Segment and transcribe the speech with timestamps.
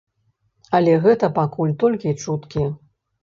[0.77, 2.65] Але гэта пакуль толькі чуткі.